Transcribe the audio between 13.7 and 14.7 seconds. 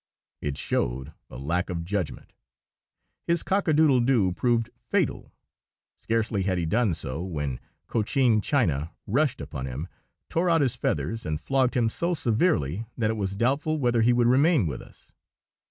whether he would remain